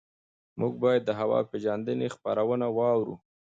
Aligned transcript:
موږ 0.59 0.73
باید 0.83 1.01
د 1.05 1.09
هوا 1.19 1.39
پېژندنې 1.51 2.07
خبرونه 2.15 2.67
واورو. 2.77 3.15